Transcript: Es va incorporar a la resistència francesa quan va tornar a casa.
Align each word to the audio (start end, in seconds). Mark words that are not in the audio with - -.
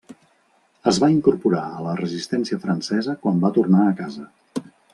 Es 0.91 0.99
va 1.03 1.09
incorporar 1.15 1.65
a 1.75 1.83
la 1.89 1.93
resistència 1.99 2.59
francesa 2.65 3.15
quan 3.27 3.39
va 3.45 3.53
tornar 3.59 3.85
a 3.87 3.93
casa. 4.01 4.27